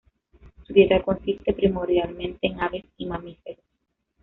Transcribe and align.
Su 0.65 0.73
dieta 0.73 1.03
consiste, 1.03 1.53
primordialmente, 1.53 2.47
en 2.47 2.59
aves 2.59 2.83
y 2.97 3.05
mamíferos. 3.05 3.63